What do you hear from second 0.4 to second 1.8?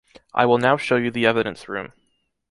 will now show you the evidence